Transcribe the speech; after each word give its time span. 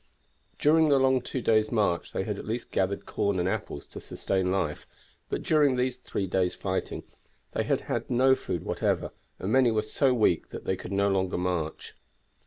During 0.57 0.89
the 0.89 0.97
long 0.97 1.21
two 1.21 1.43
days' 1.43 1.71
march 1.71 2.11
they 2.11 2.23
had 2.23 2.39
at 2.39 2.47
least 2.47 2.71
gathered 2.71 3.05
corn 3.05 3.39
and 3.39 3.47
apples 3.47 3.85
to 3.89 4.01
sustain 4.01 4.49
life; 4.51 4.87
but 5.29 5.43
during 5.43 5.75
these 5.75 5.97
three 5.97 6.25
days' 6.25 6.55
fighting 6.55 7.03
they 7.51 7.61
had 7.65 7.81
had 7.81 8.09
no 8.09 8.33
food 8.33 8.63
whatever, 8.63 9.11
and 9.37 9.51
many 9.51 9.69
were 9.69 9.83
so 9.83 10.11
weak 10.11 10.49
that 10.49 10.65
they 10.65 10.75
could 10.75 10.91
no 10.91 11.07
longer 11.09 11.37
march. 11.37 11.93